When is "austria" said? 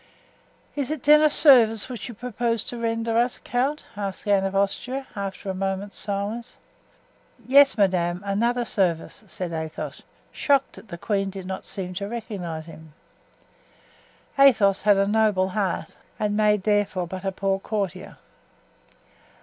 4.55-5.05